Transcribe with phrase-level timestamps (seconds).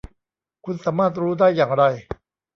[0.65, 1.83] คุณสามารถรู้ได้อย่างไร